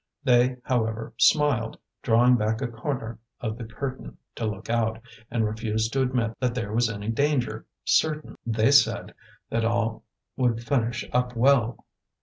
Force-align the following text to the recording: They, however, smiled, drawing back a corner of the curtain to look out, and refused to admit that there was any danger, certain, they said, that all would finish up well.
They, 0.23 0.57
however, 0.63 1.13
smiled, 1.19 1.77
drawing 2.01 2.35
back 2.35 2.59
a 2.59 2.67
corner 2.67 3.19
of 3.39 3.55
the 3.59 3.65
curtain 3.65 4.17
to 4.33 4.47
look 4.47 4.67
out, 4.67 4.99
and 5.29 5.45
refused 5.45 5.93
to 5.93 6.01
admit 6.01 6.35
that 6.39 6.55
there 6.55 6.73
was 6.73 6.89
any 6.89 7.09
danger, 7.09 7.67
certain, 7.85 8.35
they 8.43 8.71
said, 8.71 9.13
that 9.51 9.63
all 9.63 10.03
would 10.37 10.63
finish 10.63 11.07
up 11.13 11.35
well. 11.35 11.85